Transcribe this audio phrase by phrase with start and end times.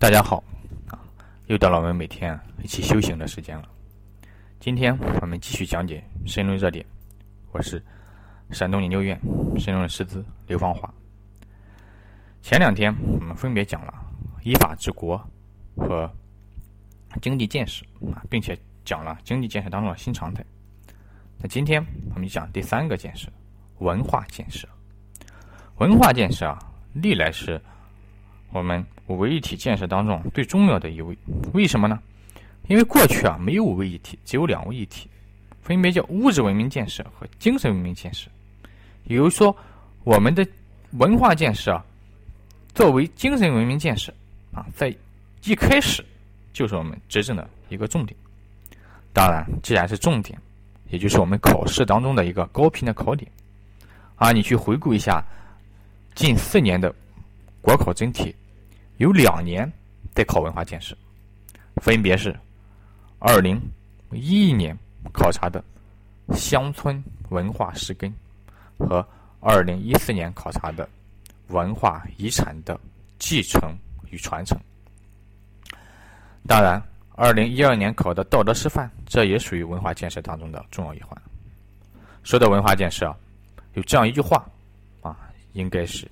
[0.00, 0.40] 大家好，
[0.86, 0.94] 啊，
[1.46, 3.68] 又到了我们每天一起修行的时间了。
[4.60, 6.86] 今天我们继续讲解申论热点，
[7.50, 7.82] 我是
[8.52, 9.20] 山东研究院
[9.58, 10.88] 申论师资刘芳华。
[12.42, 13.92] 前两天我们分别讲了
[14.44, 15.20] 依法治国
[15.76, 16.08] 和
[17.20, 17.84] 经济建设
[18.14, 20.44] 啊，并且讲了经济建设当中的新常态。
[21.38, 21.84] 那今天
[22.14, 23.28] 我们讲第三个建设，
[23.78, 24.68] 文化建设。
[25.78, 26.56] 文化建设啊，
[26.92, 27.60] 历来是。
[28.50, 31.16] 我们五位一体建设当中最重要的一位，
[31.52, 32.00] 为什么呢？
[32.66, 35.08] 因为过去啊没有五位一体，只有两位一体，
[35.62, 38.30] 分别叫物质文明建设和精神文明建设。
[39.04, 39.54] 也就是说，
[40.02, 40.46] 我们的
[40.92, 41.84] 文化建设啊，
[42.74, 44.12] 作为精神文明建设
[44.52, 44.94] 啊，在
[45.44, 46.04] 一开始
[46.54, 48.16] 就是我们执政的一个重点。
[49.12, 50.38] 当然，既然是重点，
[50.88, 53.30] 也就是我们考试当中的一个高频的考点
[54.16, 55.22] 啊，你去回顾一下
[56.14, 56.94] 近四年的。
[57.60, 58.34] 国考真题
[58.98, 59.70] 有两年
[60.14, 60.96] 在考文化建设，
[61.76, 62.36] 分别是
[63.18, 63.60] 二零
[64.12, 64.76] 一一年
[65.12, 65.62] 考察的
[66.34, 68.12] 乡村文化实根
[68.78, 69.04] 和
[69.40, 70.88] 二零一四年考察的
[71.48, 72.78] 文化遗产的
[73.18, 73.74] 继承
[74.10, 74.58] 与传承。
[76.46, 76.82] 当然，
[77.14, 81.20] 二零一二年考的道德示范，这也属于文化建设当中的重要一环。
[82.22, 83.16] 说到文化建设啊，
[83.74, 84.44] 有这样一句话
[85.02, 85.16] 啊，
[85.52, 86.10] 应该是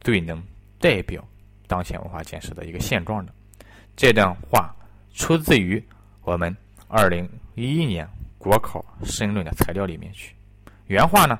[0.00, 0.42] 最能。
[0.80, 1.26] 代表
[1.66, 3.32] 当前文化建设的一个现状的
[3.96, 4.74] 这段话，
[5.14, 5.82] 出自于
[6.22, 6.54] 我们
[6.88, 10.34] 二零一一年国考申论的材料里面去。
[10.86, 11.38] 原话呢，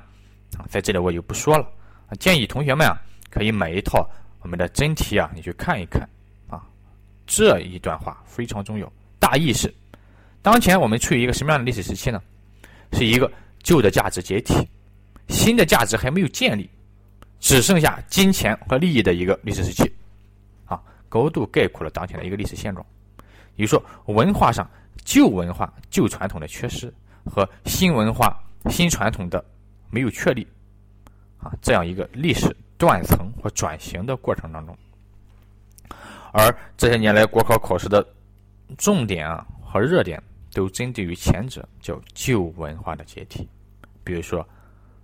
[0.57, 1.69] 啊，在这里我就不说了。
[2.19, 2.97] 建议同学们啊，
[3.31, 4.09] 可以买一套
[4.41, 6.09] 我们的真题啊，你去看一看
[6.49, 6.63] 啊。
[7.27, 9.73] 这一段话非常重要，大意是：
[10.43, 12.23] 当前我们处于一个什么样的历史时期呢？
[12.93, 13.31] 是一个
[13.63, 14.55] 旧的价值解体，
[15.29, 16.71] 新的价值还没有建立。
[17.41, 19.93] 只剩下金钱和利益的一个历史时期，
[21.15, 22.85] 高度概括了当前的一个历史现状。
[23.55, 24.69] 也就是说，文化上
[25.05, 26.93] 旧文化、旧传统的缺失
[27.25, 28.37] 和新文化、
[28.69, 29.45] 新传统的
[29.91, 30.45] 没有确立，
[31.39, 34.77] 啊，这样一个历史断层或转型的过程当中。
[36.33, 38.05] 而这些年来国考考试的
[38.77, 40.21] 重点啊和热点
[40.53, 43.49] 都针对于前者，叫旧文化的解体，
[44.03, 44.45] 比如说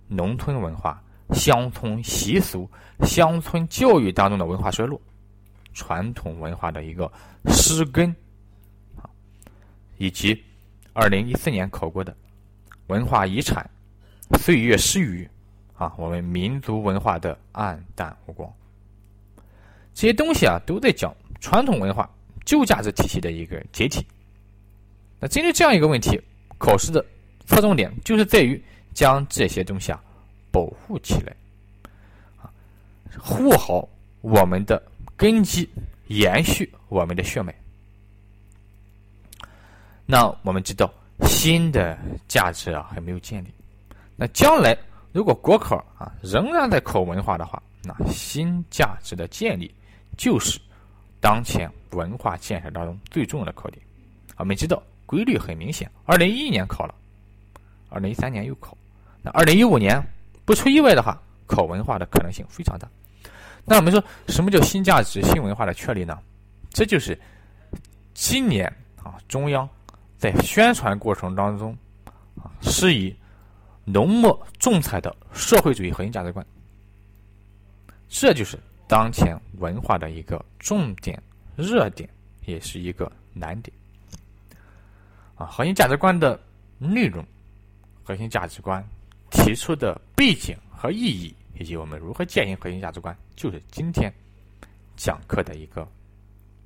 [0.09, 1.01] 农村文化。
[1.33, 2.69] 乡村习俗、
[3.05, 4.99] 乡村教育当中的文化衰落，
[5.73, 7.11] 传统文化的一个
[7.47, 8.09] 失根，
[8.97, 9.09] 啊，
[9.97, 10.43] 以及
[10.93, 12.15] 二零一四年考过的
[12.87, 13.69] 文化遗产
[14.39, 15.29] 岁月诗语，
[15.75, 18.51] 啊，我们民族文化的暗淡无光，
[19.93, 22.09] 这些东西啊，都在讲传统文化
[22.45, 24.05] 旧价值体系的一个解体。
[25.19, 26.19] 那针对这样一个问题，
[26.57, 27.05] 考试的
[27.45, 28.61] 侧重点就是在于
[28.93, 30.03] 将这些东西啊。
[30.53, 31.33] 保护起来，
[32.41, 32.51] 啊，
[33.17, 33.87] 护好
[34.19, 34.83] 我们的
[35.21, 35.69] 根基，
[36.07, 37.53] 延续我们的血脉。
[40.03, 40.91] 那我们知道
[41.27, 41.95] 新的
[42.27, 43.49] 价值啊还没有建立，
[44.15, 44.75] 那将来
[45.11, 49.71] 如果国考啊仍然在考文化的话，那新价值的建立
[50.17, 50.59] 就是
[51.19, 53.79] 当前文化建设当中最重要的考点。
[54.37, 56.95] 我们知道规律很明显，二零一一年考了，
[57.89, 58.75] 二零一三年又考，
[59.21, 60.03] 那二零一五年。
[60.43, 61.21] 不出意外的话，
[61.51, 62.87] 考文化的可能性非常大。
[63.65, 66.17] 那我们说什么叫新价值、新文化的确立呢？
[66.71, 67.19] 这就是
[68.13, 68.65] 今年
[69.03, 69.67] 啊，中央
[70.17, 71.77] 在宣传过程当中
[72.41, 73.13] 啊，是以
[73.83, 76.45] 浓墨重彩的社会主义核心价值观。
[78.07, 78.57] 这就是
[78.87, 81.21] 当前文化的一个重点、
[81.57, 82.09] 热点，
[82.45, 83.75] 也是一个难点。
[85.35, 86.39] 啊，核心价值观的
[86.77, 87.23] 内容，
[88.03, 88.83] 核心价值观。
[89.33, 94.11] 提出的背景和意义，以及我们如何践行核心价值观，就是今天
[94.95, 95.87] 讲课的一个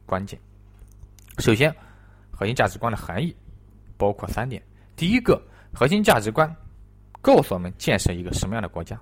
[0.06, 0.39] 关键。
[1.38, 1.75] 首先，
[2.31, 3.35] 核心价值观的含义
[3.97, 4.63] 包括三点：
[4.95, 5.41] 第一个，
[5.73, 6.50] 核心价值观
[7.22, 8.95] 告诉我们建设一个什么样的国家；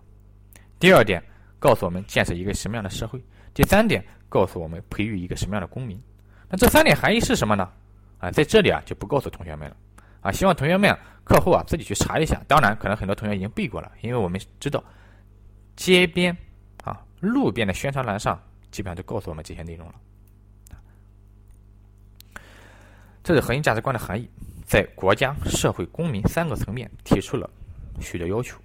[0.79, 1.23] 第二点，
[1.59, 3.19] 告诉我们建设一个什么样的社会；
[3.53, 6.01] 第三点，告诉我们培育一个什么样的公民。
[6.49, 7.69] 那这三点含义是什么呢？
[8.17, 9.77] 啊，在这里啊就不告诉同学们了。
[10.21, 12.41] 啊，希望同学们课后啊自己去查一下。
[12.47, 14.83] 当然，可能很多同学已经背过了，因为我们知道
[15.75, 16.35] 街边
[16.83, 18.41] 啊、路边的宣传栏上
[18.71, 19.95] 基本上都告诉我们这些内容了。
[23.23, 24.29] 这是核心价值观的含义，
[24.65, 27.49] 在国家、社会、公民三个层面提出了
[28.01, 28.57] 许多要求。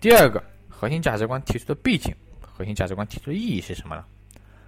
[0.00, 4.04] 第二个，核心价值观提出的背景，核心价值观提出的意义是什么呢？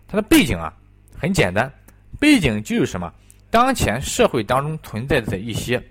[0.06, 0.76] 它的背景啊
[1.16, 1.72] 很简单，
[2.18, 3.10] 背景就是什么？
[3.50, 5.82] 当前社会当中存在的一些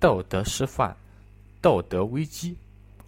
[0.00, 0.96] 道德失范、
[1.60, 2.56] 道德危机，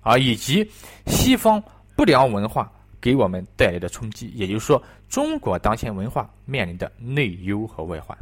[0.00, 0.70] 啊，以及
[1.06, 1.62] 西方
[2.00, 8.17] 不良文化给我们带来的冲击，也就是说，中国当前文化面临的内忧和外患。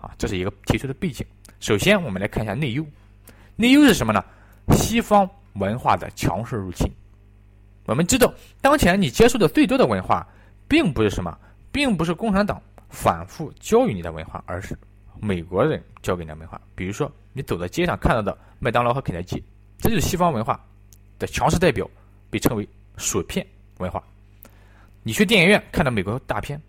[0.00, 1.26] 啊，这是一个提出的背景。
[1.60, 2.82] 首先，我们来看一下内忧。
[3.54, 4.24] 内忧是什么呢？
[4.70, 6.90] 西方文化的强势入侵。
[7.84, 10.26] 我们知道，当前你接触的最多的文化，
[10.66, 11.38] 并不是什么，
[11.70, 12.58] 并不是共产党
[12.88, 14.74] 反复教育你的文化，而是
[15.20, 16.58] 美国人教给你的文化。
[16.74, 19.44] 比如说，你走在街上看到的麦当劳和肯德基，
[19.76, 20.58] 这就是西方文化
[21.18, 21.86] 的强势代表，
[22.36, 22.68] 被称为
[22.98, 23.46] 薯片
[23.78, 24.04] 文化。
[25.02, 26.60] 你去电影院看到美国大片，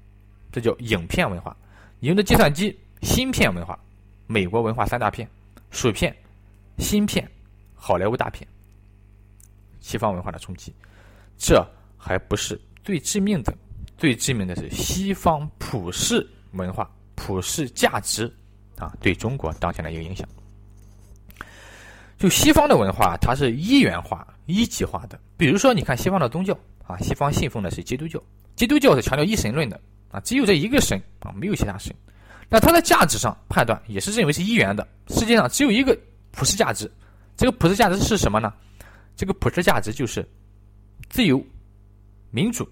[0.49, 1.53] 这叫影片文化。
[1.99, 2.73] 你用的计算机。
[3.01, 3.77] 芯片文化，
[4.25, 5.29] 美国文化三大片：
[5.69, 6.15] 薯片、
[6.79, 7.29] 芯片、
[7.75, 8.47] 好莱坞大片。
[9.81, 10.73] 西方文化的冲击，
[11.37, 11.63] 这
[11.95, 13.53] 还不是最致命的，
[13.99, 18.33] 最致命的是西方普世文化、普世价值
[18.77, 20.27] 啊对中国当前的一个影响。
[22.17, 25.19] 就西方的文化，它是一元化、一极化的。
[25.37, 28.19] 比如说，你看西方的宗教啊，西方信奉的是基督教，
[28.55, 29.79] 基督教是强调一神论的
[30.09, 31.93] 啊，只有这一个神啊，没有其他神。
[32.49, 35.95] 那它的价值上判断也是认为是一元的，世界上只有一个
[36.31, 36.89] 普世价值，
[37.35, 38.51] 这个普世价值是什么呢？
[39.15, 40.27] 这个普世价值就是
[41.09, 41.43] 自由、
[42.31, 42.67] 民主、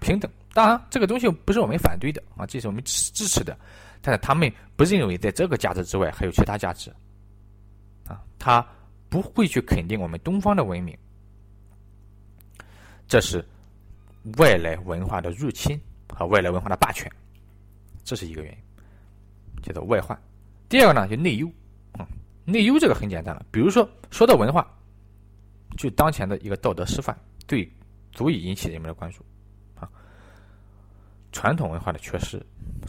[0.00, 0.30] 平等。
[0.54, 3.56] 当然，这个东西不是我们反对的啊，这是我们支支持的，
[4.00, 6.90] 但是他们不认为在这个价值之外还有其他价值
[8.06, 8.66] 啊，他
[9.10, 10.96] 不会去肯定我们东方的文明，
[13.08, 13.44] 这是
[14.36, 15.80] 外来文化的入侵
[16.14, 17.10] 和外来文化的霸权，
[18.04, 18.58] 这是一个原因。
[19.60, 20.16] 叫做外患，
[20.68, 21.50] 第二个呢就内忧，
[21.98, 22.06] 嗯，
[22.44, 24.64] 内忧这个很简单了，比如说说到文化，
[25.76, 27.18] 就当前的一个道德示范，
[27.48, 27.68] 最
[28.12, 29.24] 足以引起人们的关注，
[29.74, 29.90] 啊，
[31.32, 32.40] 传统文化的缺失，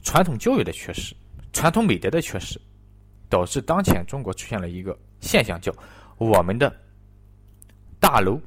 [0.04, 1.16] 传统教育的缺失，
[1.54, 2.62] 传统美德的缺失，
[3.28, 5.74] 导致当前中国出现了一个现象，叫
[6.18, 6.72] 我们的
[8.00, 8.40] 大楼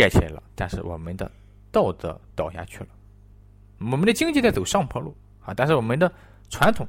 [0.00, 1.30] 盖起来了，但是我们的
[1.70, 2.88] 道德倒下去了，
[3.78, 5.14] 我们的经济在走上坡路
[5.44, 6.10] 啊，但是我们的
[6.48, 6.88] 传统。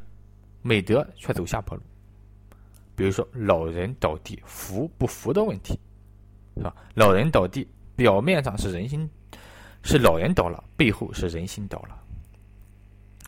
[0.64, 1.82] 美德却走下坡路，
[2.96, 5.74] 比如说老人倒地扶不扶的问题，
[6.56, 6.76] 是吧？
[6.94, 9.10] 老人倒地，表面上是人心，
[9.82, 12.00] 是老人倒了，背后是人心倒了，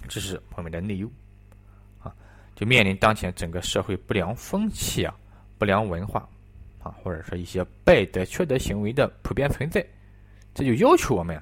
[0.07, 1.11] 这是我们的内忧
[2.03, 2.13] 啊！
[2.53, 5.15] 就面临当前整个社会不良风气啊、
[5.57, 6.29] 不良文化
[6.83, 9.83] 啊，或者说一些败德缺德行为的普遍存在，
[10.53, 11.41] 这就要求我们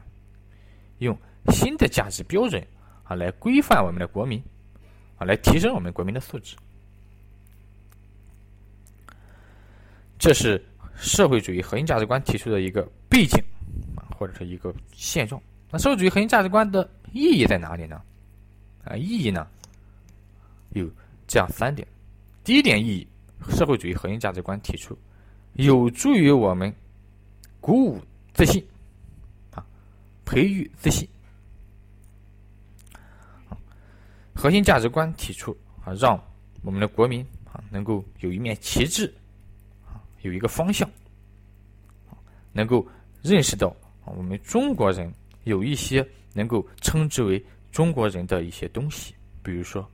[0.99, 1.17] 用
[1.49, 2.65] 新的价值标准
[3.03, 4.41] 啊来规范我们的国民。
[5.17, 6.55] 啊，来提升我们国民的素质，
[10.17, 10.59] 这是
[10.95, 13.39] 社会主义核心价值观提出的一个背景
[13.95, 15.39] 啊，或者是一个现状。
[15.69, 18.01] 那社会主义核心价值观的意义在哪里呢？
[18.83, 19.47] 啊，意义呢
[20.71, 20.89] 有
[21.27, 21.87] 这样三点。
[22.43, 23.07] 第一点意义，
[23.51, 24.97] 社会主义核心价值观提出，
[25.53, 26.73] 有助于我们
[27.59, 28.01] 鼓舞
[28.33, 28.65] 自信
[29.51, 29.65] 啊，
[30.25, 31.07] 培育自信。
[34.33, 36.19] 核心价值观提出啊，让
[36.63, 39.13] 我们的国民啊能够有一面旗帜
[39.85, 40.89] 啊，有一个方向，
[42.51, 42.87] 能够
[43.21, 43.67] 认识到
[44.03, 45.13] 啊，我们中国人
[45.43, 46.03] 有一些
[46.33, 49.13] 能够称之为中国人的一些东西，
[49.43, 49.87] 比如说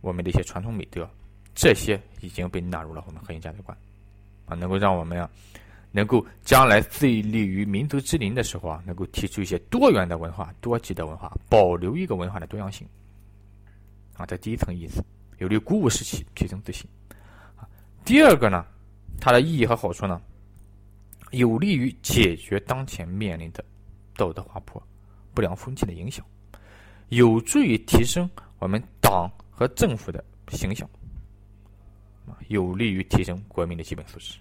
[0.00, 1.06] 我们的一些传统美德，
[1.54, 3.76] 这些已经被纳入了我们核心价值观
[4.50, 5.30] 啊，能够让我们啊，
[5.92, 12.86] 能够将来最立于民族之林的时候啊，能够提出一些多元的文化、多极的文化，保留一个文化的多样性。
[14.16, 15.02] 啊，这第一层意思，
[15.38, 16.86] 有利于鼓舞士气，提升自信。
[17.56, 17.64] 啊，
[18.04, 18.66] 第二个呢，
[19.20, 20.20] 它的意义和好处呢，
[21.30, 23.64] 有利于解决当前面临的
[24.16, 24.82] 道德滑坡、
[25.32, 26.26] 不良风气的影响，
[27.08, 28.28] 有助于提升
[28.58, 30.88] 我们党和政府的形象，
[32.48, 34.38] 有利于提升国民的基本素质。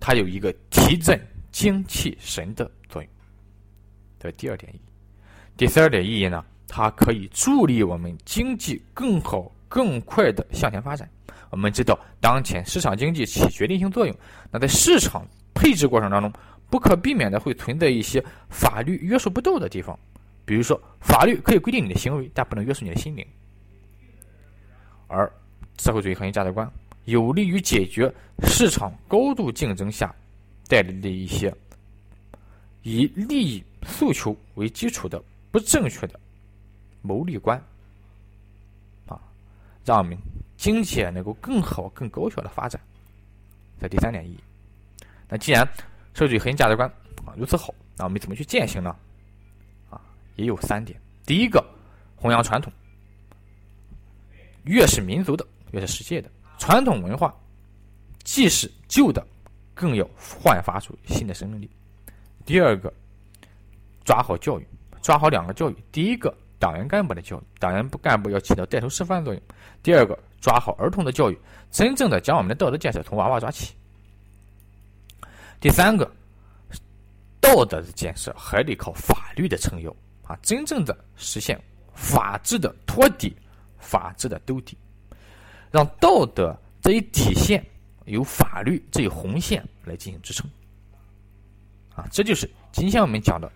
[0.00, 3.10] 它有一个提振精气神的作用，
[4.18, 4.80] 这是第二点意义。
[5.56, 6.44] 第三点意义呢？
[6.68, 11.08] 它可以助力我们经济更好、更快的向前发展。
[11.50, 14.14] 我们知道，当前市场经济起决定性作用。
[14.50, 16.30] 那在市场配置过程当中，
[16.68, 19.98] 不可避免的会存在一些法律约束不到的地方。
[20.44, 23.26] 比如说，法律可以规定你的行为，但不能约束你的心灵。
[25.06, 25.32] 而
[25.88, 26.70] 社会主义核心价值观
[27.06, 28.12] 有利于解决
[28.46, 30.14] 市场高度竞争下
[30.68, 31.50] 带来的一些
[32.82, 35.18] 以利益诉求为基础的
[35.50, 36.20] 不正确的。
[37.00, 37.58] 谋利观，
[39.06, 39.18] 啊，
[39.82, 40.14] 让我们
[40.58, 42.78] 经济能够更好、更高效的发展，
[43.80, 44.38] 这第三点意义。
[45.26, 45.66] 那既然
[46.12, 46.86] 社会主义核心价值观
[47.24, 48.94] 啊如此好，那我们怎么去践行呢？
[49.88, 49.98] 啊，
[50.36, 51.00] 也有三点。
[51.24, 51.64] 第一个，
[52.14, 52.70] 弘扬传统，
[54.64, 57.34] 越是民族的，越是世界的传统文化，
[58.24, 59.26] 既是旧的，
[59.74, 61.70] 更要焕发出新的生命力。
[62.44, 62.92] 第二个，
[64.04, 64.66] 抓好教育，
[65.02, 65.76] 抓好两个教育。
[65.92, 69.42] 第一个，党员干部的教育，党员干部要起到带头示范作用；
[69.82, 71.38] 第二个，抓好儿童的教育，
[71.70, 73.74] 真正的将我们的道德建设从娃娃抓起。
[75.60, 76.10] 第三个，
[77.40, 80.38] 道德的建设还得靠法律的撑腰啊！
[80.42, 81.60] 真正的实现
[81.94, 83.36] 法治的托底，
[83.78, 84.76] 法治的兜底，
[85.70, 87.64] 让道德这一底线
[88.06, 90.48] 由法律这一红线来进行支撑
[91.94, 92.06] 啊！
[92.10, 93.50] 这就是今天我们讲的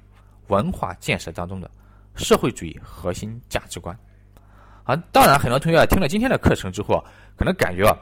[0.49, 1.71] 文化建设当中的
[2.15, 3.99] 社会主义核心价值观
[4.85, 4.97] 啊！
[5.13, 7.03] 当然，很多同学听了今天的课程之后，
[7.37, 7.97] 可能感觉啊，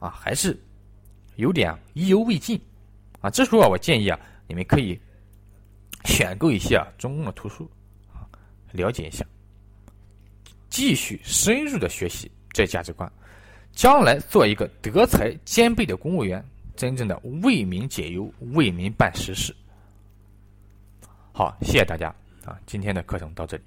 [0.00, 0.60] 啊还是
[1.36, 2.60] 有点意犹未尽。
[3.20, 5.00] 啊，这时候啊，我建议啊，你们可以
[6.04, 7.70] 选购一些啊中共的图书
[8.12, 8.26] 啊，
[8.72, 9.24] 了解一下，
[10.68, 13.10] 继续深入的学习这价值观，
[13.72, 16.44] 将来做一个德才兼备的公务员，
[16.76, 19.54] 真正的为民解忧、为民办实事。
[21.32, 23.62] 好，谢谢大家啊，今天的课程到这里。